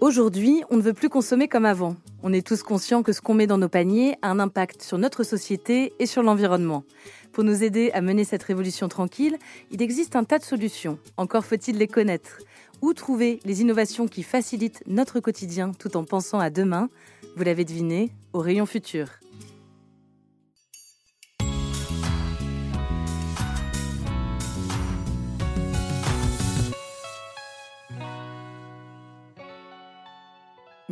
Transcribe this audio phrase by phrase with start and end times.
[0.00, 1.96] Aujourd'hui, on ne veut plus consommer comme avant.
[2.22, 4.98] On est tous conscients que ce qu'on met dans nos paniers a un impact sur
[4.98, 6.84] notre société et sur l'environnement.
[7.32, 9.38] Pour nous aider à mener cette révolution tranquille,
[9.70, 10.98] il existe un tas de solutions.
[11.16, 12.38] Encore faut-il les connaître.
[12.82, 16.90] Où trouver les innovations qui facilitent notre quotidien tout en pensant à demain?
[17.36, 19.08] Vous l'avez deviné, au rayon futur.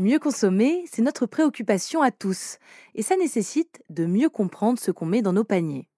[0.02, 2.58] Mieux consommer, c'est notre préoccupation à tous,
[2.96, 5.88] et ça nécessite de mieux comprendre ce qu'on met dans nos paniers.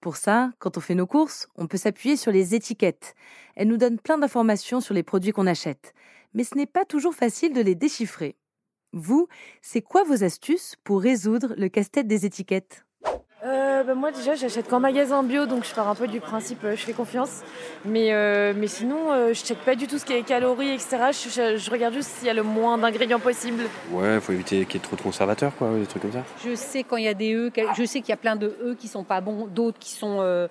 [0.00, 3.14] Pour ça, quand on fait nos courses, on peut s'appuyer sur les étiquettes.
[3.54, 5.94] Elles nous donnent plein d'informations sur les produits qu'on achète,
[6.34, 8.34] mais ce n'est pas toujours facile de les déchiffrer.
[8.92, 9.28] Vous,
[9.60, 12.84] c'est quoi vos astuces pour résoudre le casse-tête des étiquettes?
[13.82, 16.64] Euh, bah, moi déjà j'achète qu'en magasin bio donc je pars un peu du principe
[16.64, 17.42] euh, je fais confiance.
[17.84, 21.70] Mais, euh, mais sinon je check pas du tout ce qui est calories etc je,
[21.70, 23.64] regarde juste s'il y a le moins d'ingrédients possible.
[23.90, 26.24] Ouais faut éviter qu'il y ait trop de conservateurs quoi des trucs comme ça.
[26.44, 28.56] Je sais quand il y a des œufs je sais qu'il y a plein de
[28.62, 30.48] œufs qui sont pas bons d'autres qui sont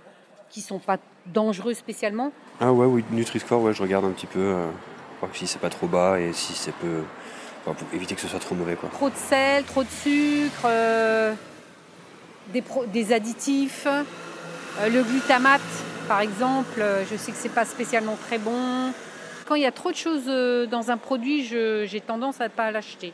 [0.49, 2.31] qui sont pas dangereux spécialement.
[2.59, 4.55] Ah ouais oui Nutri-Score ouais je regarde un petit peu
[5.33, 7.03] si c'est pas trop bas et si c'est peu
[7.63, 8.89] pour éviter que ce soit trop mauvais quoi.
[8.89, 10.67] Trop de sel trop de sucre
[12.51, 13.87] des, additifs.
[13.87, 15.61] Euh, le glutamate,
[16.07, 18.91] par exemple, euh, je sais que c'est pas spécialement très bon.
[19.45, 22.49] Quand il y a trop de choses euh, dans un produit, j'ai tendance à ne
[22.49, 23.13] pas l'acheter.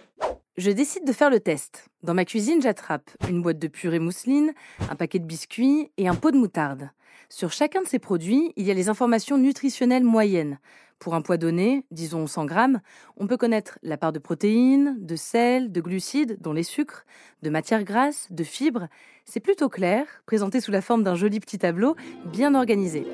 [0.58, 1.86] Je décide de faire le test.
[2.02, 4.54] Dans ma cuisine, j'attrape une boîte de purée mousseline,
[4.90, 6.90] un paquet de biscuits et un pot de moutarde.
[7.30, 10.58] Sur chacun de ces produits, il y a les informations nutritionnelles moyennes.
[10.98, 12.82] Pour un poids donné, disons 100 grammes,
[13.18, 17.06] on peut connaître la part de protéines, de sel, de glucides, dont les sucres,
[17.44, 18.88] de matières grasses, de fibres.
[19.26, 23.06] C'est plutôt clair, présenté sous la forme d'un joli petit tableau, bien organisé.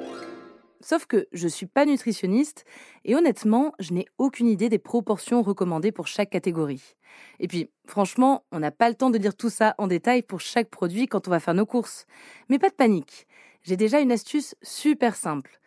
[0.83, 2.65] Sauf que je ne suis pas nutritionniste
[3.05, 6.95] et honnêtement, je n'ai aucune idée des proportions recommandées pour chaque catégorie.
[7.39, 10.41] Et puis, franchement, on n'a pas le temps de lire tout ça en détail pour
[10.41, 12.05] chaque produit quand on va faire nos courses.
[12.49, 13.27] Mais pas de panique.
[13.63, 15.57] J'ai déjà une astuce super simple.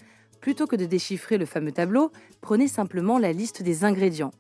[0.43, 2.13] Plutôt que de déchiffrer le fameux tableau,
[2.43, 4.33] prenez simplement la liste des ingrédients.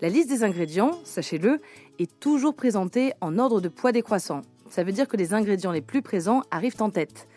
[0.00, 1.60] La liste des ingrédients, sachez-le,
[2.00, 4.42] est toujours présentée en ordre de poids décroissant.
[4.70, 7.28] Ça veut dire que les ingrédients les plus présents arrivent en tête.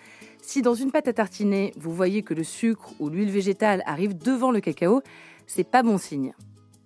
[0.42, 4.18] Si dans une pâte à tartiner, vous voyez que le sucre ou l'huile végétale arrive
[4.18, 5.02] devant le cacao,
[5.48, 6.34] c'est pas bon signe.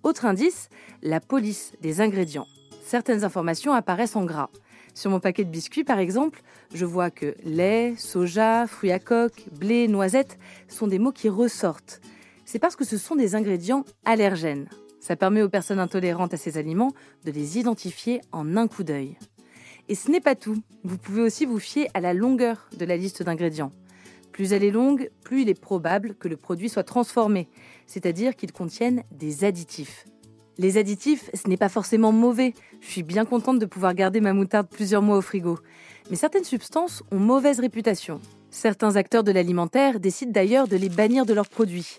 [0.02, 0.68] Autre indice,
[1.02, 2.46] la police des ingrédients.
[2.84, 4.50] Certaines informations apparaissent en gras.
[4.94, 9.44] Sur mon paquet de biscuits, par exemple, je vois que lait, soja, fruits à coque,
[9.50, 10.38] blé, noisettes
[10.68, 12.00] sont des mots qui ressortent.
[12.44, 14.68] C'est parce que ce sont des ingrédients allergènes.
[15.00, 16.92] Ça permet aux personnes intolérantes à ces aliments
[17.24, 19.16] de les identifier en un coup d'œil.
[19.88, 20.56] Et ce n'est pas tout.
[20.82, 23.70] Vous pouvez aussi vous fier à la longueur de la liste d'ingrédients.
[24.32, 27.48] Plus elle est longue, plus il est probable que le produit soit transformé,
[27.86, 30.06] c'est-à-dire qu'il contienne des additifs.
[30.56, 32.54] Les additifs, ce n'est pas forcément mauvais.
[32.80, 35.58] Je suis bien contente de pouvoir garder ma moutarde plusieurs mois au frigo.
[36.10, 38.20] Mais certaines substances ont mauvaise réputation.
[38.50, 41.98] Certains acteurs de l'alimentaire décident d'ailleurs de les bannir de leurs produits.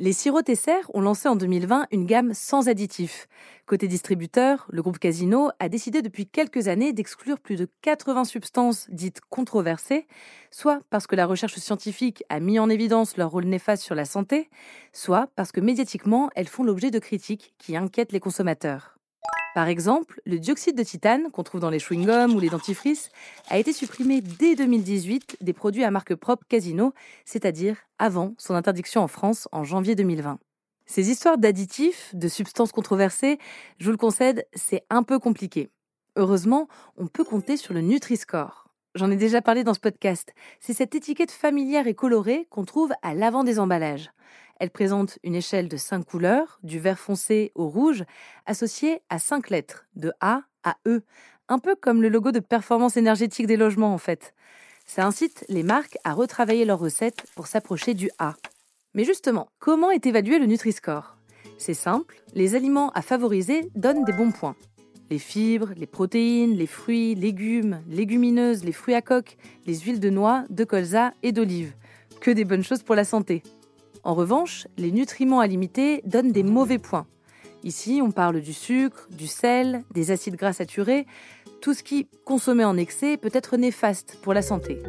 [0.00, 3.28] Les sirops Tesser ont lancé en 2020 une gamme sans additifs.
[3.64, 8.90] Côté distributeur, le groupe Casino a décidé depuis quelques années d'exclure plus de 80 substances
[8.90, 10.08] dites controversées,
[10.50, 14.04] soit parce que la recherche scientifique a mis en évidence leur rôle néfaste sur la
[14.04, 14.50] santé,
[14.92, 18.98] soit parce que médiatiquement elles font l'objet de critiques qui inquiètent les consommateurs.
[19.54, 23.10] Par exemple, le dioxyde de titane, qu'on trouve dans les chewing-gums ou les dentifrices,
[23.48, 26.92] a été supprimé dès 2018 des produits à marque propre Casino,
[27.24, 30.40] c'est-à-dire avant son interdiction en France en janvier 2020.
[30.86, 33.38] Ces histoires d'additifs, de substances controversées,
[33.78, 35.70] je vous le concède, c'est un peu compliqué.
[36.16, 36.66] Heureusement,
[36.96, 38.68] on peut compter sur le Nutri-Score.
[38.96, 40.34] J'en ai déjà parlé dans ce podcast.
[40.58, 44.10] C'est cette étiquette familière et colorée qu'on trouve à l'avant des emballages.
[44.60, 48.04] Elle présente une échelle de cinq couleurs, du vert foncé au rouge,
[48.46, 51.02] associée à cinq lettres, de A à E,
[51.48, 54.34] un peu comme le logo de performance énergétique des logements en fait.
[54.86, 58.34] Ça incite les marques à retravailler leurs recettes pour s'approcher du A.
[58.94, 61.16] Mais justement, comment est évalué le Nutri-Score?
[61.58, 64.56] C'est simple, les aliments à favoriser donnent des bons points.
[65.10, 69.36] Les fibres, les protéines, les fruits, légumes, légumineuses, les fruits à coque,
[69.66, 71.74] les huiles de noix, de colza et d'olive.
[72.20, 73.42] Que des bonnes choses pour la santé.
[74.04, 77.06] En revanche, les nutriments à limiter donnent des mauvais points.
[77.62, 81.06] Ici, on parle du sucre, du sel, des acides gras saturés,
[81.62, 84.82] tout ce qui, consommé en excès, peut être néfaste pour la santé.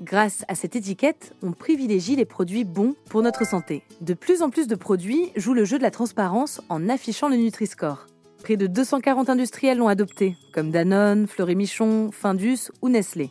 [0.00, 3.82] Grâce à cette étiquette, on privilégie les produits bons pour notre santé.
[4.00, 7.36] De plus en plus de produits jouent le jeu de la transparence en affichant le
[7.36, 8.06] Nutri-Score.
[8.42, 13.30] Près de 240 industriels l'ont adopté, comme Danone, Fleury Michon, Findus ou Nestlé.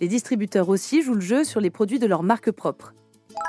[0.00, 2.94] Les distributeurs aussi jouent le jeu sur les produits de leur marque propre.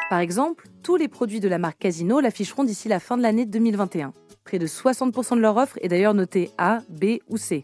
[0.09, 3.45] Par exemple, tous les produits de la marque Casino l'afficheront d'ici la fin de l'année
[3.45, 4.13] 2021.
[4.43, 7.63] Près de 60% de leur offre est d'ailleurs notée A, B ou C.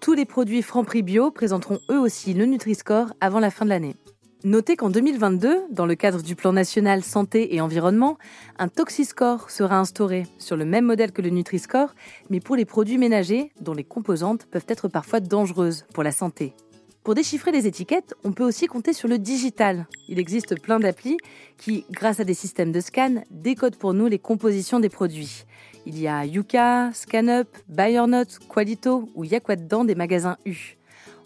[0.00, 3.96] Tous les produits Franprix Bio présenteront eux aussi le Nutri-Score avant la fin de l'année.
[4.44, 8.18] Notez qu'en 2022, dans le cadre du plan national santé et environnement,
[8.58, 11.94] un Toxiscore sera instauré sur le même modèle que le Nutri-Score,
[12.28, 16.54] mais pour les produits ménagers dont les composantes peuvent être parfois dangereuses pour la santé.
[17.04, 19.86] Pour déchiffrer les étiquettes, on peut aussi compter sur le digital.
[20.08, 21.16] Il existe plein d'applis
[21.58, 25.44] qui, grâce à des systèmes de scan, décodent pour nous les compositions des produits.
[25.84, 30.76] Il y a Yuka, ScanUp, BuyerNote, Qualito ou Y'a quoi dedans des magasins U.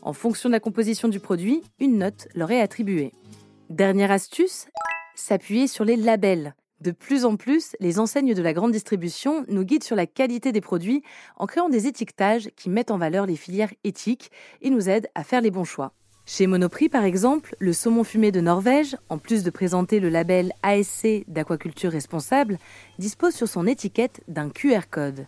[0.00, 3.12] En fonction de la composition du produit, une note leur est attribuée.
[3.69, 4.69] Dernière astuce,
[5.14, 6.55] s'appuyer sur les labels.
[6.81, 10.52] De plus en plus, les enseignes de la grande distribution nous guident sur la qualité
[10.52, 11.02] des produits
[11.37, 14.31] en créant des étiquetages qui mettent en valeur les filières éthiques
[14.61, 15.93] et nous aident à faire les bons choix.
[16.26, 20.52] Chez Monoprix, par exemple, le saumon fumé de Norvège, en plus de présenter le label
[20.62, 22.58] ASC d'aquaculture responsable,
[22.99, 25.26] dispose sur son étiquette d'un QR code.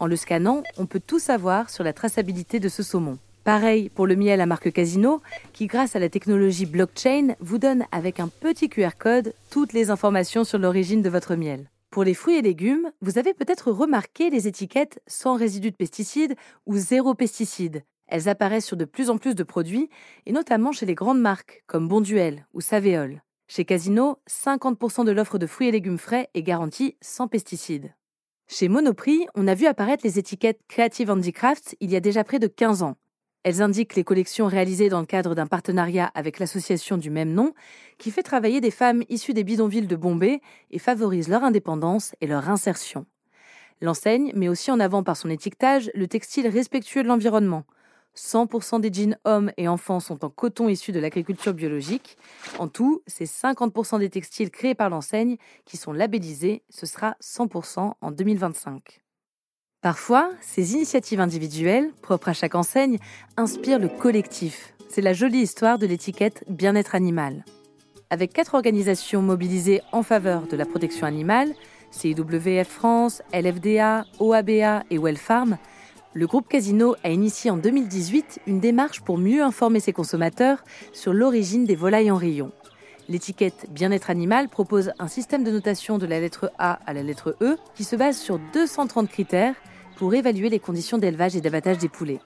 [0.00, 3.18] En le scannant, on peut tout savoir sur la traçabilité de ce saumon.
[3.44, 5.22] Pareil pour le miel à marque Casino,
[5.52, 9.90] qui grâce à la technologie blockchain vous donne avec un petit QR code toutes les
[9.90, 11.70] informations sur l'origine de votre miel.
[11.90, 16.36] Pour les fruits et légumes, vous avez peut-être remarqué les étiquettes sans résidus de pesticides
[16.66, 17.82] ou zéro pesticides.
[18.06, 19.88] Elles apparaissent sur de plus en plus de produits,
[20.26, 23.22] et notamment chez les grandes marques comme Bonduel ou Savéol.
[23.48, 27.94] Chez Casino, 50% de l'offre de fruits et légumes frais est garantie sans pesticides.
[28.48, 32.38] Chez Monoprix, on a vu apparaître les étiquettes Creative Handicrafts il y a déjà près
[32.38, 32.96] de 15 ans.
[33.42, 37.54] Elles indiquent les collections réalisées dans le cadre d'un partenariat avec l'association du même nom,
[37.96, 40.40] qui fait travailler des femmes issues des bidonvilles de Bombay
[40.70, 43.06] et favorise leur indépendance et leur insertion.
[43.80, 47.64] L'enseigne met aussi en avant par son étiquetage le textile respectueux de l'environnement.
[48.14, 52.18] 100% des jeans hommes et enfants sont en coton issu de l'agriculture biologique.
[52.58, 56.62] En tout, c'est 50% des textiles créés par l'enseigne qui sont labellisés.
[56.68, 59.00] Ce sera 100% en 2025.
[59.82, 62.98] Parfois, ces initiatives individuelles, propres à chaque enseigne,
[63.38, 64.74] inspirent le collectif.
[64.90, 67.46] C'est la jolie histoire de l'étiquette Bien-être animal.
[68.10, 71.54] Avec quatre organisations mobilisées en faveur de la protection animale,
[71.92, 75.56] CIWF France, LFDA, OABA et Wellfarm,
[76.12, 80.62] le groupe Casino a initié en 2018 une démarche pour mieux informer ses consommateurs
[80.92, 82.52] sur l'origine des volailles en rayon.
[83.08, 87.34] L'étiquette Bien-être animal propose un système de notation de la lettre A à la lettre
[87.40, 89.54] E qui se base sur 230 critères
[90.00, 92.20] pour évaluer les conditions d'élevage et d'abattage des poulets.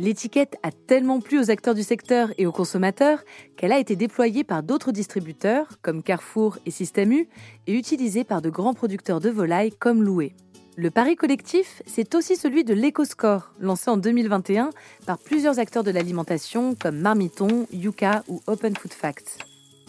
[0.00, 3.22] L'étiquette a tellement plu aux acteurs du secteur et aux consommateurs
[3.56, 7.28] qu'elle a été déployée par d'autres distributeurs comme Carrefour et Système U
[7.68, 10.34] et utilisée par de grands producteurs de volailles comme Loué.
[10.74, 14.70] Le pari collectif, c'est aussi celui de l'EcoScore, lancé en 2021
[15.06, 19.38] par plusieurs acteurs de l'alimentation comme Marmiton, Yuka ou Open Food Facts.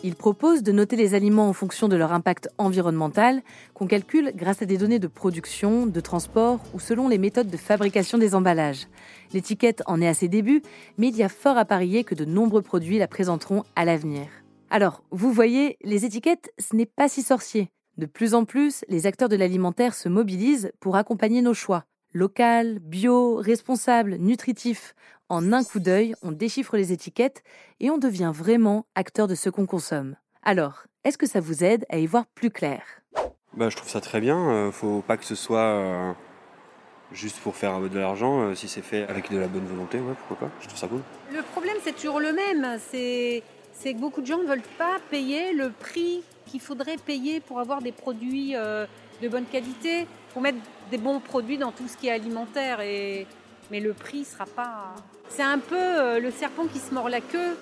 [0.03, 3.41] Il propose de noter les aliments en fonction de leur impact environnemental,
[3.73, 7.57] qu'on calcule grâce à des données de production, de transport ou selon les méthodes de
[7.57, 8.87] fabrication des emballages.
[9.33, 10.61] L'étiquette en est à ses débuts,
[10.99, 14.27] mais il y a fort à parier que de nombreux produits la présenteront à l'avenir.
[14.69, 17.69] Alors, vous voyez, les étiquettes, ce n'est pas si sorcier.
[17.97, 21.85] De plus en plus, les acteurs de l'alimentaire se mobilisent pour accompagner nos choix.
[22.17, 24.95] Local, bio, responsable, nutritif.
[25.29, 27.43] En un coup d'œil, on déchiffre les étiquettes
[27.79, 30.15] et on devient vraiment acteur de ce qu'on consomme.
[30.41, 32.81] Alors, est-ce que ça vous aide à y voir plus clair?
[33.53, 34.49] Bah, Je trouve ça très bien.
[34.49, 36.13] Euh, faut pas que ce soit euh,
[37.11, 38.41] juste pour faire de l'argent.
[38.41, 40.87] Euh, si c'est fait avec de la bonne volonté, ouais, pourquoi pas Je trouve ça
[40.87, 41.01] cool.
[41.31, 42.79] Le problème, c'est toujours le même.
[42.81, 43.43] C'est
[43.93, 47.83] que beaucoup de gens ne veulent pas payer le prix qu'il faudrait payer pour avoir
[47.83, 50.07] des produits de bonne qualité.
[50.33, 50.59] Faut mettre
[50.91, 52.81] des bons produits dans tout ce qui est alimentaire.
[52.81, 53.25] Et
[53.71, 54.93] mais le prix sera pas.
[55.29, 57.57] C'est un peu euh, le serpent qui se mord la queue.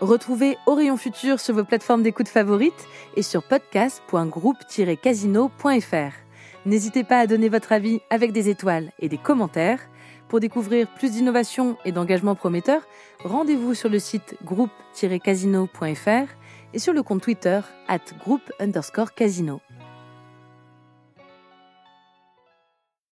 [0.00, 6.12] Retrouvez Orion Futur sur vos plateformes d'écoute favorites et sur podcast.groupe-casino.fr.
[6.66, 9.80] N'hésitez pas à donner votre avis avec des étoiles et des commentaires.
[10.28, 12.82] Pour découvrir plus d'innovation et d'engagement prometteurs,
[13.24, 16.28] rendez-vous sur le site groupe-casino.fr
[16.74, 19.60] et sur le compte Twitter at groupe underscore casino.